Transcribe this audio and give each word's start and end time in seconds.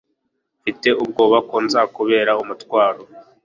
Mfite 0.59 0.89
ubwoba 1.03 1.37
ko 1.49 1.55
nzakubera 1.65 2.31
umutwaro 2.43 3.01